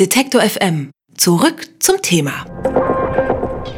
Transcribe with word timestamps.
Detektor 0.00 0.42
FM. 0.42 0.90
Zurück 1.16 1.68
zum 1.78 2.02
Thema. 2.02 2.44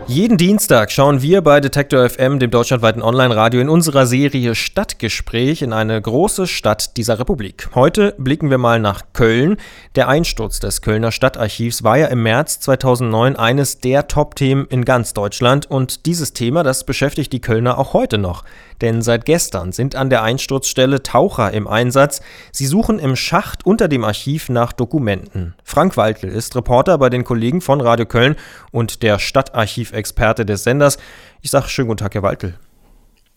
Jeden 0.07 0.39
Dienstag 0.39 0.91
schauen 0.91 1.21
wir 1.21 1.43
bei 1.43 1.61
Detektor 1.61 2.09
FM, 2.09 2.39
dem 2.39 2.51
deutschlandweiten 2.51 3.03
Online-Radio, 3.03 3.61
in 3.61 3.69
unserer 3.69 4.07
Serie 4.07 4.55
Stadtgespräch 4.55 5.61
in 5.61 5.75
eine 5.75 6.01
große 6.01 6.47
Stadt 6.47 6.97
dieser 6.97 7.19
Republik. 7.19 7.69
Heute 7.75 8.15
blicken 8.17 8.49
wir 8.49 8.57
mal 8.57 8.81
nach 8.81 9.03
Köln. 9.13 9.59
Der 9.95 10.09
Einsturz 10.09 10.59
des 10.59 10.81
Kölner 10.81 11.13
Stadtarchivs 11.13 11.83
war 11.83 11.99
ja 11.99 12.07
im 12.07 12.23
März 12.23 12.61
2009 12.61 13.37
eines 13.37 13.81
der 13.81 14.09
Top-Themen 14.09 14.67
in 14.71 14.87
ganz 14.87 15.13
Deutschland 15.13 15.71
und 15.71 16.07
dieses 16.07 16.33
Thema, 16.33 16.63
das 16.63 16.87
beschäftigt 16.87 17.31
die 17.35 17.43
Kölner 17.43 17.77
auch 17.77 17.93
heute 17.93 18.17
noch. 18.17 18.43
Denn 18.81 19.03
seit 19.03 19.25
gestern 19.25 19.73
sind 19.73 19.95
an 19.95 20.11
der 20.11 20.23
Einsturzstelle 20.23 21.03
Taucher 21.03 21.53
im 21.53 21.67
Einsatz. 21.67 22.21
Sie 22.53 22.67
suchen 22.67 22.99
im 22.99 23.17
Schacht 23.17 23.65
unter 23.65 23.89
dem 23.89 24.05
Archiv 24.05 24.49
nach 24.49 24.73
Dokumenten. 24.73 25.55
Frank 25.65 25.97
Waldl 25.97 26.29
ist 26.29 26.55
Reporter 26.57 26.99
bei 26.99 27.11
den 27.11 27.25
Kollegen 27.25 27.61
von 27.61 27.81
Radio 27.81 28.07
Köln 28.07 28.37
und 28.71 29.03
der 29.03 29.19
Stadtarchivexperte 29.19 30.45
des 30.45 30.65
Senders. 30.65 30.99
Ich 31.43 31.51
sage 31.51 31.69
schönen 31.69 31.89
guten 31.89 31.99
Tag, 31.99 32.15
Herr 32.15 32.23
Waldl. 32.23 32.55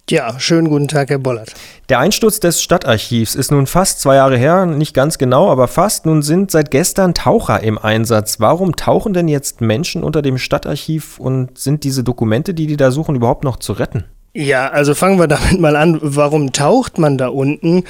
Ja, 0.09 0.39
schönen 0.39 0.69
guten 0.69 0.87
Tag, 0.87 1.11
Herr 1.11 1.19
Bollert. 1.19 1.53
Der 1.87 1.99
Einsturz 1.99 2.39
des 2.39 2.63
Stadtarchivs 2.63 3.35
ist 3.35 3.51
nun 3.51 3.67
fast 3.67 4.01
zwei 4.01 4.15
Jahre 4.15 4.37
her, 4.39 4.65
nicht 4.65 4.95
ganz 4.95 5.19
genau, 5.19 5.51
aber 5.51 5.67
fast. 5.67 6.07
Nun 6.07 6.23
sind 6.23 6.49
seit 6.49 6.71
gestern 6.71 7.13
Taucher 7.13 7.61
im 7.61 7.77
Einsatz. 7.77 8.39
Warum 8.39 8.75
tauchen 8.75 9.13
denn 9.13 9.27
jetzt 9.27 9.61
Menschen 9.61 10.01
unter 10.01 10.23
dem 10.23 10.39
Stadtarchiv 10.39 11.19
und 11.19 11.59
sind 11.59 11.83
diese 11.83 12.03
Dokumente, 12.03 12.55
die 12.55 12.65
die 12.65 12.77
da 12.77 12.89
suchen, 12.89 13.13
überhaupt 13.13 13.43
noch 13.43 13.57
zu 13.57 13.73
retten? 13.73 14.05
Ja, 14.39 14.69
also 14.69 14.95
fangen 14.95 15.19
wir 15.19 15.27
damit 15.27 15.59
mal 15.59 15.75
an. 15.75 15.99
Warum 16.01 16.53
taucht 16.53 16.97
man 16.97 17.17
da 17.17 17.27
unten? 17.27 17.83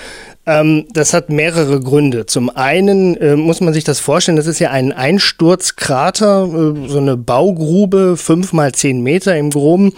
Ähm, 0.48 0.88
das 0.92 1.14
hat 1.14 1.30
mehrere 1.30 1.80
Gründe. 1.80 2.26
Zum 2.26 2.50
einen 2.50 3.16
äh, 3.18 3.36
muss 3.36 3.62
man 3.62 3.72
sich 3.72 3.84
das 3.84 4.00
vorstellen, 4.00 4.36
das 4.36 4.48
ist 4.48 4.58
ja 4.58 4.72
ein 4.72 4.92
Einsturzkrater, 4.92 6.46
äh, 6.46 6.88
so 6.88 6.98
eine 6.98 7.18
Baugrube, 7.18 8.18
fünf 8.18 8.52
mal 8.52 8.72
zehn 8.72 9.04
Meter 9.04 9.38
im 9.38 9.52
Groben. 9.52 9.94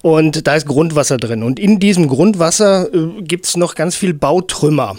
Und 0.00 0.46
da 0.46 0.54
ist 0.54 0.66
Grundwasser 0.66 1.16
drin. 1.16 1.42
Und 1.42 1.58
in 1.58 1.80
diesem 1.80 2.06
Grundwasser 2.06 2.94
äh, 2.94 3.22
gibt 3.22 3.46
es 3.46 3.56
noch 3.56 3.74
ganz 3.74 3.96
viel 3.96 4.14
Bautrümmer 4.14 4.96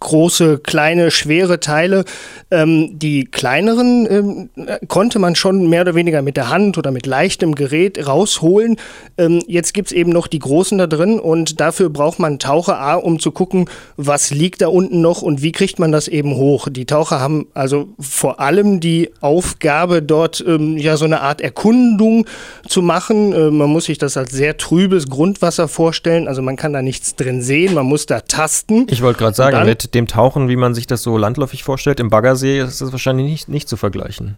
große, 0.00 0.58
kleine, 0.58 1.10
schwere 1.10 1.60
Teile. 1.60 2.04
Ähm, 2.50 2.98
die 2.98 3.26
kleineren 3.26 4.08
ähm, 4.10 4.50
konnte 4.88 5.18
man 5.18 5.36
schon 5.36 5.68
mehr 5.68 5.82
oder 5.82 5.94
weniger 5.94 6.22
mit 6.22 6.36
der 6.36 6.48
Hand 6.48 6.78
oder 6.78 6.90
mit 6.90 7.06
leichtem 7.06 7.54
Gerät 7.54 8.06
rausholen. 8.06 8.76
Ähm, 9.18 9.42
jetzt 9.46 9.74
gibt's 9.74 9.92
eben 9.92 10.10
noch 10.10 10.26
die 10.26 10.38
großen 10.38 10.78
da 10.78 10.86
drin 10.86 11.20
und 11.20 11.60
dafür 11.60 11.90
braucht 11.90 12.18
man 12.18 12.38
Taucher 12.38 12.80
A, 12.80 12.94
um 12.94 13.20
zu 13.20 13.30
gucken, 13.30 13.66
was 13.96 14.30
liegt 14.30 14.62
da 14.62 14.68
unten 14.68 15.00
noch 15.00 15.22
und 15.22 15.42
wie 15.42 15.52
kriegt 15.52 15.78
man 15.78 15.92
das 15.92 16.08
eben 16.08 16.34
hoch. 16.34 16.68
Die 16.70 16.86
Taucher 16.86 17.20
haben 17.20 17.46
also 17.54 17.88
vor 18.00 18.40
allem 18.40 18.80
die 18.80 19.10
Aufgabe, 19.20 20.02
dort 20.02 20.42
ähm, 20.46 20.78
ja 20.78 20.96
so 20.96 21.04
eine 21.04 21.20
Art 21.20 21.40
Erkundung 21.40 22.26
zu 22.66 22.80
machen. 22.80 23.32
Äh, 23.32 23.50
man 23.50 23.68
muss 23.68 23.84
sich 23.84 23.98
das 23.98 24.16
als 24.16 24.32
sehr 24.32 24.56
trübes 24.56 25.08
Grundwasser 25.08 25.68
vorstellen. 25.68 26.26
Also 26.26 26.40
man 26.40 26.56
kann 26.56 26.72
da 26.72 26.80
nichts 26.80 27.16
drin 27.16 27.42
sehen, 27.42 27.74
man 27.74 27.86
muss 27.86 28.06
da 28.06 28.20
tasten. 28.20 28.86
Ich 28.90 29.02
wollte 29.02 29.18
gerade 29.18 29.36
sagen, 29.36 29.64
mit 29.66 29.89
dem 29.94 30.06
Tauchen, 30.06 30.48
wie 30.48 30.56
man 30.56 30.74
sich 30.74 30.86
das 30.86 31.02
so 31.02 31.16
landläufig 31.18 31.64
vorstellt, 31.64 32.00
im 32.00 32.10
Baggersee 32.10 32.60
ist 32.60 32.80
das 32.80 32.92
wahrscheinlich 32.92 33.26
nicht, 33.26 33.48
nicht 33.48 33.68
zu 33.68 33.76
vergleichen. 33.76 34.36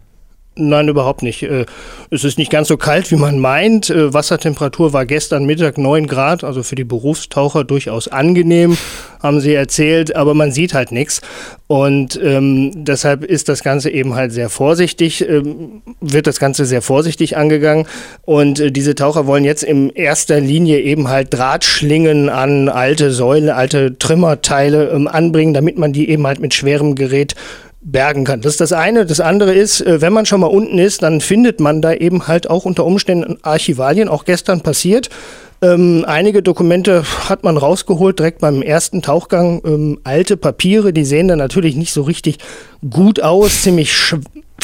Nein, 0.55 0.87
überhaupt 0.87 1.23
nicht. 1.23 1.41
Äh, 1.41 1.65
es 2.11 2.23
ist 2.23 2.37
nicht 2.37 2.51
ganz 2.51 2.67
so 2.67 2.77
kalt, 2.77 3.09
wie 3.09 3.15
man 3.15 3.39
meint. 3.39 3.89
Äh, 3.89 4.13
Wassertemperatur 4.13 4.93
war 4.93 5.07
gestern 5.07 5.45
Mittag 5.45 5.79
9 5.79 6.05
Grad, 6.05 6.43
also 6.43 6.61
für 6.61 6.75
die 6.75 6.83
Berufstaucher 6.83 7.63
durchaus 7.63 8.07
angenehm, 8.07 8.77
haben 9.19 9.39
sie 9.39 9.55
erzählt, 9.55 10.15
aber 10.15 10.35
man 10.35 10.51
sieht 10.51 10.75
halt 10.75 10.91
nichts. 10.91 11.21
Und 11.65 12.19
ähm, 12.21 12.85
deshalb 12.85 13.23
ist 13.23 13.49
das 13.49 13.63
Ganze 13.63 13.89
eben 13.89 14.13
halt 14.13 14.31
sehr 14.31 14.49
vorsichtig, 14.49 15.27
ähm, 15.27 15.81
wird 16.01 16.27
das 16.27 16.39
Ganze 16.39 16.65
sehr 16.65 16.83
vorsichtig 16.83 17.35
angegangen. 17.35 17.87
Und 18.21 18.59
äh, 18.59 18.71
diese 18.71 18.93
Taucher 18.93 19.25
wollen 19.25 19.45
jetzt 19.45 19.63
in 19.63 19.89
erster 19.89 20.39
Linie 20.39 20.81
eben 20.81 21.07
halt 21.07 21.33
Drahtschlingen 21.33 22.29
an 22.29 22.69
alte 22.69 23.09
Säulen, 23.09 23.49
alte 23.49 23.97
Trimmerteile 23.97 24.91
ähm, 24.91 25.07
anbringen, 25.07 25.55
damit 25.55 25.79
man 25.79 25.93
die 25.93 26.09
eben 26.09 26.27
halt 26.27 26.39
mit 26.39 26.53
schwerem 26.53 26.93
Gerät 26.93 27.33
bergen 27.83 28.23
kann. 28.23 28.41
Das 28.41 28.53
ist 28.53 28.61
das 28.61 28.73
eine. 28.73 29.05
Das 29.05 29.19
andere 29.19 29.53
ist, 29.53 29.81
äh, 29.81 30.01
wenn 30.01 30.13
man 30.13 30.25
schon 30.25 30.41
mal 30.41 30.47
unten 30.47 30.79
ist, 30.79 31.03
dann 31.03 31.21
findet 31.21 31.59
man 31.59 31.81
da 31.81 31.93
eben 31.93 32.27
halt 32.27 32.49
auch 32.49 32.65
unter 32.65 32.85
Umständen 32.85 33.37
Archivalien, 33.41 34.09
auch 34.09 34.25
gestern 34.25 34.61
passiert. 34.61 35.09
Ähm, 35.61 36.03
einige 36.05 36.43
Dokumente 36.43 37.03
hat 37.29 37.43
man 37.43 37.55
rausgeholt, 37.57 38.19
direkt 38.19 38.39
beim 38.39 38.61
ersten 38.61 39.01
Tauchgang. 39.01 39.61
Ähm, 39.65 39.99
alte 40.03 40.35
Papiere, 40.35 40.91
die 40.91 41.05
sehen 41.05 41.29
dann 41.29 41.39
natürlich 41.39 41.75
nicht 41.75 41.93
so 41.93 42.01
richtig 42.01 42.39
gut 42.89 43.21
aus, 43.21 43.61
ziemlich 43.61 43.93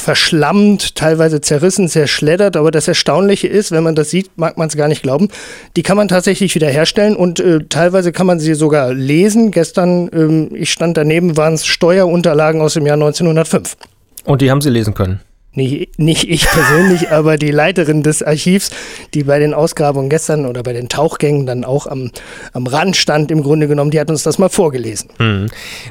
verschlammt, 0.01 0.95
teilweise 0.95 1.41
zerrissen, 1.41 1.87
zerschleddert. 1.87 2.57
Aber 2.57 2.71
das 2.71 2.87
Erstaunliche 2.87 3.47
ist, 3.47 3.71
wenn 3.71 3.83
man 3.83 3.95
das 3.95 4.09
sieht, 4.09 4.31
mag 4.37 4.57
man 4.57 4.67
es 4.67 4.75
gar 4.75 4.87
nicht 4.87 5.03
glauben. 5.03 5.29
Die 5.75 5.83
kann 5.83 5.97
man 5.97 6.07
tatsächlich 6.07 6.55
wiederherstellen 6.55 7.15
und 7.15 7.39
äh, 7.39 7.59
teilweise 7.69 8.11
kann 8.11 8.27
man 8.27 8.39
sie 8.39 8.53
sogar 8.53 8.93
lesen. 8.93 9.51
Gestern, 9.51 10.09
ähm, 10.13 10.49
ich 10.53 10.71
stand 10.71 10.97
daneben, 10.97 11.37
waren 11.37 11.53
es 11.53 11.65
Steuerunterlagen 11.65 12.61
aus 12.61 12.73
dem 12.73 12.85
Jahr 12.85 12.95
1905. 12.95 13.77
Und 14.25 14.41
die 14.41 14.51
haben 14.51 14.61
Sie 14.61 14.69
lesen 14.69 14.93
können? 14.93 15.21
Nicht, 15.59 15.99
nicht 15.99 16.29
ich 16.29 16.47
persönlich, 16.47 17.09
aber 17.11 17.37
die 17.37 17.51
Leiterin 17.51 18.01
des 18.01 18.23
Archivs, 18.23 18.69
die 19.13 19.25
bei 19.25 19.39
den 19.39 19.53
Ausgrabungen 19.53 20.09
gestern 20.09 20.45
oder 20.45 20.63
bei 20.63 20.71
den 20.71 20.87
Tauchgängen 20.87 21.45
dann 21.45 21.65
auch 21.65 21.85
am, 21.85 22.11
am 22.53 22.65
Rand 22.65 22.95
stand, 22.95 23.29
im 23.29 23.43
Grunde 23.43 23.67
genommen, 23.67 23.91
die 23.91 23.99
hat 23.99 24.09
uns 24.09 24.23
das 24.23 24.39
mal 24.39 24.47
vorgelesen. 24.47 25.09
Hm. 25.17 25.47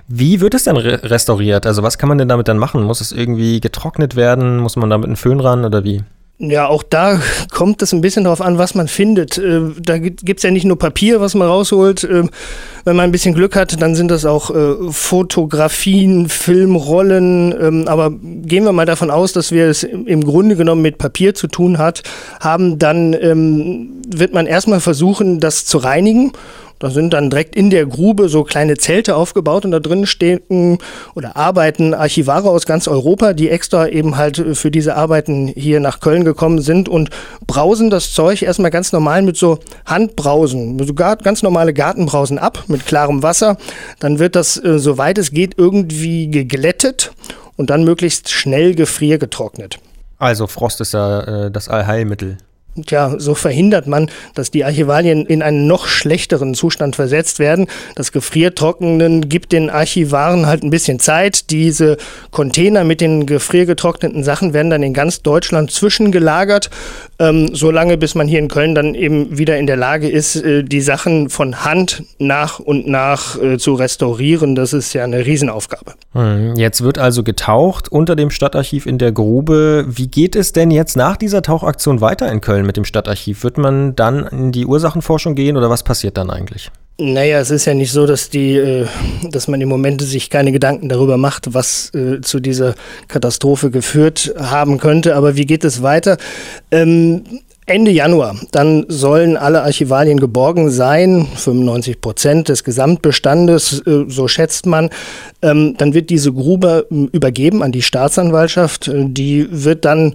Wie 0.08 0.40
wird 0.40 0.54
es 0.54 0.64
denn 0.64 0.78
re 0.78 1.02
restauriert? 1.02 1.66
Also 1.66 1.82
was 1.82 1.98
kann 1.98 2.08
man 2.08 2.16
denn 2.16 2.28
damit 2.28 2.48
dann 2.48 2.56
machen? 2.56 2.82
Muss 2.82 3.02
es 3.02 3.12
irgendwie 3.12 3.60
getrocknet 3.60 4.16
werden? 4.16 4.56
Muss 4.56 4.76
man 4.76 4.88
da 4.88 4.96
mit 4.96 5.06
einem 5.06 5.16
Föhn 5.16 5.38
ran 5.38 5.66
oder 5.66 5.84
wie? 5.84 6.02
Ja, 6.40 6.68
auch 6.68 6.84
da 6.84 7.20
kommt 7.50 7.82
es 7.82 7.92
ein 7.92 8.00
bisschen 8.00 8.22
darauf 8.22 8.40
an, 8.40 8.58
was 8.58 8.76
man 8.76 8.86
findet. 8.86 9.38
Äh, 9.38 9.60
da 9.80 9.98
gibt 9.98 10.36
es 10.36 10.44
ja 10.44 10.52
nicht 10.52 10.64
nur 10.64 10.78
Papier, 10.78 11.20
was 11.20 11.34
man 11.34 11.48
rausholt. 11.48 12.04
Äh, 12.04 12.28
wenn 12.84 12.96
man 12.96 13.06
ein 13.06 13.10
bisschen 13.10 13.34
Glück 13.34 13.56
hat, 13.56 13.82
dann 13.82 13.96
sind 13.96 14.08
das 14.08 14.24
auch 14.24 14.50
äh, 14.54 14.92
Fotografien, 14.92 16.28
Filmrollen. 16.28 17.52
Ähm, 17.60 17.88
aber 17.88 18.12
gehen 18.12 18.62
wir 18.62 18.72
mal 18.72 18.86
davon 18.86 19.10
aus, 19.10 19.32
dass 19.32 19.50
wir 19.50 19.66
es 19.66 19.82
im 19.82 20.22
Grunde 20.22 20.54
genommen 20.54 20.80
mit 20.80 20.98
Papier 20.98 21.34
zu 21.34 21.48
tun 21.48 21.78
hat, 21.78 22.04
haben, 22.38 22.78
dann 22.78 23.14
ähm, 23.14 24.00
wird 24.06 24.32
man 24.32 24.46
erstmal 24.46 24.80
versuchen, 24.80 25.40
das 25.40 25.64
zu 25.64 25.78
reinigen 25.78 26.32
da 26.78 26.90
sind 26.90 27.12
dann 27.12 27.30
direkt 27.30 27.56
in 27.56 27.70
der 27.70 27.86
Grube 27.86 28.28
so 28.28 28.44
kleine 28.44 28.76
Zelte 28.76 29.16
aufgebaut 29.16 29.64
und 29.64 29.72
da 29.72 29.80
drin 29.80 30.06
stehen 30.06 30.78
oder 31.14 31.36
arbeiten 31.36 31.94
Archivare 31.94 32.50
aus 32.50 32.66
ganz 32.66 32.88
Europa, 32.88 33.32
die 33.32 33.50
extra 33.50 33.88
eben 33.88 34.16
halt 34.16 34.56
für 34.56 34.70
diese 34.70 34.96
Arbeiten 34.96 35.48
hier 35.48 35.80
nach 35.80 36.00
Köln 36.00 36.24
gekommen 36.24 36.60
sind 36.60 36.88
und 36.88 37.10
brausen 37.46 37.90
das 37.90 38.12
Zeug 38.12 38.42
erstmal 38.42 38.70
ganz 38.70 38.92
normal 38.92 39.22
mit 39.22 39.36
so 39.36 39.58
Handbrausen, 39.86 40.78
so 40.86 40.94
ganz 40.94 41.42
normale 41.42 41.74
Gartenbrausen 41.74 42.38
ab 42.38 42.64
mit 42.68 42.86
klarem 42.86 43.22
Wasser. 43.22 43.56
Dann 43.98 44.18
wird 44.18 44.36
das, 44.36 44.62
äh, 44.62 44.78
soweit 44.78 45.18
es 45.18 45.32
geht, 45.32 45.54
irgendwie 45.56 46.30
geglättet 46.30 47.12
und 47.56 47.70
dann 47.70 47.84
möglichst 47.84 48.30
schnell 48.30 48.74
gefriergetrocknet. 48.74 49.78
Also 50.18 50.46
Frost 50.46 50.80
ist 50.80 50.94
ja 50.94 51.46
äh, 51.46 51.50
das 51.50 51.68
Allheilmittel 51.68 52.38
tja, 52.84 53.14
so 53.18 53.34
verhindert 53.34 53.86
man, 53.86 54.10
dass 54.34 54.50
die 54.50 54.64
Archivalien 54.64 55.26
in 55.26 55.42
einen 55.42 55.66
noch 55.66 55.86
schlechteren 55.86 56.54
Zustand 56.54 56.96
versetzt 56.96 57.38
werden. 57.38 57.66
Das 57.94 58.12
Gefriertrocknen 58.12 59.28
gibt 59.28 59.52
den 59.52 59.70
Archivaren 59.70 60.46
halt 60.46 60.62
ein 60.62 60.70
bisschen 60.70 60.98
Zeit. 60.98 61.50
Diese 61.50 61.96
Container 62.30 62.84
mit 62.84 63.00
den 63.00 63.26
gefriergetrockneten 63.26 64.24
Sachen 64.24 64.52
werden 64.52 64.70
dann 64.70 64.82
in 64.82 64.92
ganz 64.92 65.22
Deutschland 65.22 65.70
zwischengelagert, 65.70 66.70
ähm, 67.18 67.50
solange 67.54 67.96
bis 67.96 68.14
man 68.14 68.28
hier 68.28 68.38
in 68.38 68.48
Köln 68.48 68.74
dann 68.74 68.94
eben 68.94 69.38
wieder 69.38 69.58
in 69.58 69.66
der 69.66 69.76
Lage 69.76 70.08
ist, 70.08 70.36
äh, 70.36 70.62
die 70.62 70.80
Sachen 70.80 71.28
von 71.30 71.64
Hand 71.64 72.02
nach 72.18 72.58
und 72.58 72.86
nach 72.86 73.40
äh, 73.40 73.58
zu 73.58 73.74
restaurieren. 73.74 74.54
Das 74.54 74.72
ist 74.72 74.92
ja 74.92 75.04
eine 75.04 75.24
Riesenaufgabe. 75.24 75.94
Hm, 76.12 76.54
jetzt 76.56 76.82
wird 76.82 76.98
also 76.98 77.22
getaucht 77.22 77.90
unter 77.90 78.16
dem 78.16 78.30
Stadtarchiv 78.30 78.86
in 78.86 78.98
der 78.98 79.12
Grube. 79.12 79.86
Wie 79.88 80.08
geht 80.08 80.36
es 80.36 80.52
denn 80.52 80.70
jetzt 80.70 80.96
nach 80.96 81.16
dieser 81.16 81.42
Tauchaktion 81.42 82.00
weiter 82.00 82.30
in 82.30 82.40
Köln? 82.40 82.66
Mit 82.68 82.76
dem 82.76 82.84
Stadtarchiv? 82.84 83.42
Wird 83.42 83.58
man 83.58 83.96
dann 83.96 84.26
in 84.28 84.52
die 84.52 84.66
Ursachenforschung 84.66 85.34
gehen 85.34 85.56
oder 85.56 85.70
was 85.70 85.82
passiert 85.82 86.16
dann 86.16 86.30
eigentlich? 86.30 86.70
Naja, 87.00 87.38
es 87.38 87.50
ist 87.50 87.64
ja 87.64 87.74
nicht 87.74 87.92
so, 87.92 88.06
dass 88.06 88.28
die, 88.28 88.56
äh, 88.56 88.86
dass 89.30 89.46
man 89.46 89.60
im 89.60 89.68
Moment 89.68 90.02
sich 90.02 90.30
keine 90.30 90.52
Gedanken 90.52 90.88
darüber 90.88 91.16
macht, 91.16 91.54
was 91.54 91.94
äh, 91.94 92.20
zu 92.20 92.40
dieser 92.40 92.74
Katastrophe 93.06 93.70
geführt 93.70 94.34
haben 94.38 94.78
könnte. 94.78 95.14
Aber 95.14 95.36
wie 95.36 95.46
geht 95.46 95.64
es 95.64 95.82
weiter? 95.82 96.16
Ähm, 96.72 97.22
Ende 97.66 97.92
Januar, 97.92 98.34
dann 98.50 98.86
sollen 98.88 99.36
alle 99.36 99.62
Archivalien 99.62 100.18
geborgen 100.18 100.70
sein, 100.70 101.28
95 101.36 102.00
Prozent 102.00 102.48
des 102.48 102.64
Gesamtbestandes, 102.64 103.80
äh, 103.86 104.06
so 104.08 104.26
schätzt 104.26 104.66
man. 104.66 104.90
Ähm, 105.40 105.76
dann 105.78 105.94
wird 105.94 106.10
diese 106.10 106.32
Grube 106.32 106.86
übergeben 106.90 107.62
an 107.62 107.70
die 107.70 107.82
Staatsanwaltschaft. 107.82 108.90
Die 108.92 109.46
wird 109.50 109.84
dann 109.84 110.14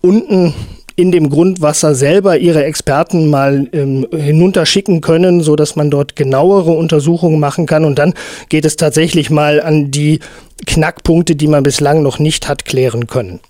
unten 0.00 0.52
in 0.96 1.10
dem 1.10 1.28
Grundwasser 1.28 1.94
selber 1.94 2.38
ihre 2.38 2.64
Experten 2.64 3.28
mal 3.28 3.68
ähm, 3.72 4.06
hinunterschicken 4.12 5.00
können, 5.00 5.42
so 5.42 5.56
dass 5.56 5.74
man 5.76 5.90
dort 5.90 6.14
genauere 6.14 6.70
Untersuchungen 6.70 7.40
machen 7.40 7.66
kann. 7.66 7.84
Und 7.84 7.98
dann 7.98 8.14
geht 8.48 8.64
es 8.64 8.76
tatsächlich 8.76 9.30
mal 9.30 9.60
an 9.60 9.90
die 9.90 10.20
Knackpunkte, 10.66 11.34
die 11.34 11.48
man 11.48 11.62
bislang 11.62 12.02
noch 12.02 12.18
nicht 12.18 12.48
hat 12.48 12.64
klären 12.64 13.06
können. 13.06 13.40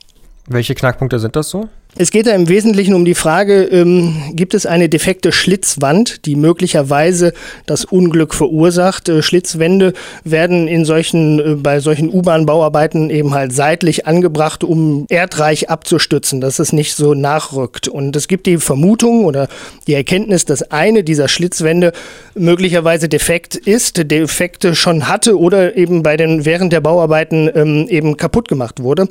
Welche 0.47 0.75
Knackpunkte 0.75 1.19
sind 1.19 1.37
das 1.37 1.51
so? 1.51 1.69
Es 1.97 2.11
geht 2.11 2.27
da 2.27 2.33
im 2.33 2.49
Wesentlichen 2.49 2.93
um 2.95 3.05
die 3.05 3.15
Frage, 3.15 3.63
ähm, 3.67 4.17
gibt 4.33 4.55
es 4.55 4.67
eine 4.67 4.89
defekte 4.89 5.31
Schlitzwand, 5.31 6.27
die 6.27 6.35
möglicherweise 6.35 7.33
das 7.67 7.85
Unglück 7.85 8.35
verursacht? 8.35 9.09
Äh, 9.09 9.23
Schlitzwände 9.23 9.93
werden 10.25 10.67
in 10.67 10.85
solchen, 10.85 11.39
äh, 11.39 11.55
bei 11.55 11.79
solchen 11.79 12.13
U-Bahn-Bauarbeiten 12.13 13.11
eben 13.11 13.33
halt 13.33 13.53
seitlich 13.53 14.09
angebracht, 14.09 14.65
um 14.65 15.07
erdreich 15.09 15.71
abzustützen, 15.71 16.41
dass 16.41 16.59
es 16.59 16.73
nicht 16.73 16.97
so 16.97 17.15
nachrückt. 17.15 17.87
Und 17.87 18.17
es 18.17 18.27
gibt 18.27 18.47
die 18.47 18.59
Vermutung 18.59 19.25
oder 19.25 19.47
die 19.87 19.95
Erkenntnis, 19.95 20.45
dass 20.45 20.69
eine 20.73 21.05
dieser 21.05 21.29
Schlitzwände 21.29 21.93
möglicherweise 22.35 23.09
defekt 23.09 23.55
ist, 23.55 24.11
Defekte 24.11 24.75
schon 24.75 25.07
hatte 25.09 25.39
oder 25.39 25.77
eben 25.77 26.03
bei 26.03 26.17
den, 26.17 26.45
während 26.45 26.73
der 26.73 26.81
Bauarbeiten 26.81 27.49
ähm, 27.55 27.87
eben 27.89 28.17
kaputt 28.17 28.49
gemacht 28.49 28.83
wurde. 28.83 29.07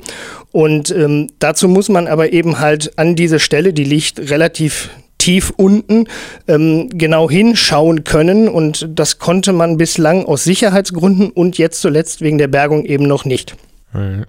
Und 0.52 0.90
ähm, 0.90 1.28
dazu 1.38 1.66
muss 1.66 1.88
man 1.88 2.08
aber 2.08 2.34
eben 2.34 2.60
halt 2.60 2.73
halt 2.74 2.98
an 2.98 3.14
diese 3.14 3.38
Stelle, 3.38 3.72
die 3.72 3.84
liegt 3.84 4.30
relativ 4.30 4.90
tief 5.18 5.52
unten, 5.56 6.06
ähm, 6.48 6.88
genau 6.92 7.30
hinschauen 7.30 8.04
können. 8.04 8.48
Und 8.48 8.88
das 8.90 9.18
konnte 9.18 9.52
man 9.52 9.76
bislang 9.76 10.26
aus 10.26 10.44
Sicherheitsgründen 10.44 11.30
und 11.30 11.56
jetzt 11.56 11.80
zuletzt 11.80 12.20
wegen 12.20 12.38
der 12.38 12.48
Bergung 12.48 12.84
eben 12.84 13.04
noch 13.04 13.24
nicht. 13.24 13.56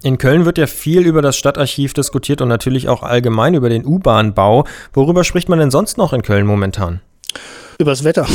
In 0.03 0.19
Köln 0.19 0.45
wird 0.45 0.59
ja 0.59 0.67
viel 0.67 1.07
über 1.07 1.23
das 1.23 1.37
Stadtarchiv 1.37 1.95
diskutiert 1.95 2.39
und 2.39 2.49
natürlich 2.49 2.87
auch 2.87 3.01
allgemein 3.01 3.55
über 3.55 3.67
den 3.67 3.83
U-Bahn-Bau. 3.83 4.65
Worüber 4.93 5.23
spricht 5.23 5.49
man 5.49 5.57
denn 5.57 5.71
sonst 5.71 5.97
noch 5.97 6.13
in 6.13 6.21
Köln 6.21 6.45
momentan? 6.45 7.01
Übers 7.77 8.03
Wetter. 8.03 8.25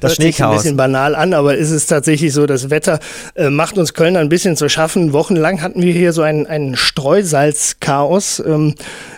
Das 0.00 0.14
Schneechaos. 0.16 0.40
Hört 0.40 0.50
ein 0.50 0.56
bisschen 0.56 0.76
banal 0.76 1.14
an, 1.14 1.32
aber 1.32 1.56
ist 1.56 1.70
es 1.70 1.86
tatsächlich 1.86 2.32
so, 2.32 2.46
das 2.46 2.70
Wetter 2.70 2.98
äh, 3.34 3.48
macht 3.48 3.78
uns 3.78 3.94
Köln 3.94 4.16
ein 4.16 4.28
bisschen 4.28 4.56
zu 4.56 4.68
schaffen. 4.68 5.12
Wochenlang 5.12 5.62
hatten 5.62 5.82
wir 5.82 5.92
hier 5.92 6.12
so 6.12 6.22
ein, 6.22 6.46
ein 6.46 6.76
Streusalzchaos. 6.76 8.42
Ähm, 8.44 8.74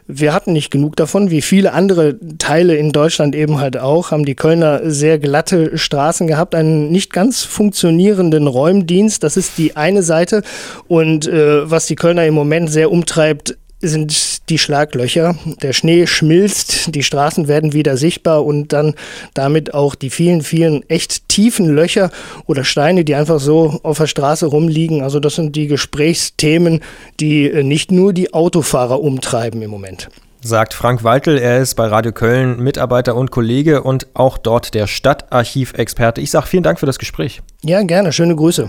wir 0.06 0.32
hatten 0.32 0.52
nicht 0.52 0.70
genug 0.70 0.96
davon, 0.96 1.30
wie 1.30 1.42
viele 1.42 1.72
andere 1.72 2.16
Teile 2.38 2.76
in 2.76 2.92
Deutschland 2.92 3.34
eben 3.34 3.58
halt 3.58 3.76
auch, 3.76 4.10
haben 4.10 4.24
die 4.24 4.36
Kölner 4.36 4.82
sehr 4.84 5.18
glatte 5.18 5.76
Straßen 5.76 6.26
gehabt, 6.26 6.54
einen 6.54 6.92
nicht 6.92 7.12
ganz 7.12 7.42
funktionierenden 7.42 8.46
Räumdienst. 8.46 9.22
Das 9.22 9.36
ist 9.36 9.58
die 9.58 9.76
eine 9.76 10.02
Seite. 10.02 10.42
Und 10.86 11.26
äh, 11.26 11.68
was 11.68 11.86
die 11.86 11.96
Kölner 11.96 12.24
im 12.26 12.34
Moment 12.34 12.70
sehr 12.70 12.92
umtreibt, 12.92 13.56
sind 13.88 14.48
die 14.50 14.58
Schlaglöcher. 14.58 15.36
Der 15.62 15.72
Schnee 15.72 16.06
schmilzt, 16.06 16.94
die 16.94 17.02
Straßen 17.02 17.48
werden 17.48 17.72
wieder 17.72 17.96
sichtbar 17.96 18.44
und 18.44 18.72
dann 18.72 18.94
damit 19.34 19.74
auch 19.74 19.94
die 19.94 20.10
vielen, 20.10 20.42
vielen 20.42 20.88
echt 20.88 21.28
tiefen 21.28 21.68
Löcher 21.68 22.10
oder 22.46 22.64
Steine, 22.64 23.04
die 23.04 23.14
einfach 23.14 23.40
so 23.40 23.80
auf 23.82 23.98
der 23.98 24.06
Straße 24.06 24.46
rumliegen. 24.46 25.02
Also 25.02 25.20
das 25.20 25.36
sind 25.36 25.56
die 25.56 25.66
Gesprächsthemen, 25.66 26.80
die 27.20 27.48
äh, 27.50 27.62
nicht 27.62 27.90
nur 27.90 28.12
die 28.12 28.34
Autofahrer 28.34 29.00
umtreiben 29.00 29.62
im 29.62 29.70
Moment. 29.70 30.08
Sagt 30.40 30.74
Frank 30.74 31.02
Waltel, 31.04 31.38
er 31.38 31.60
ist 31.62 31.74
bei 31.74 31.86
Radio 31.86 32.12
Köln 32.12 32.60
Mitarbeiter 32.60 33.16
und 33.16 33.30
Kollege 33.30 33.82
und 33.82 34.08
auch 34.12 34.36
dort 34.36 34.74
der 34.74 34.86
Stadtarchivexperte. 34.86 36.20
Ich 36.20 36.30
sage 36.30 36.46
vielen 36.46 36.62
Dank 36.62 36.78
für 36.78 36.86
das 36.86 36.98
Gespräch. 36.98 37.40
Ja, 37.62 37.82
gerne. 37.82 38.12
Schöne 38.12 38.36
Grüße. 38.36 38.68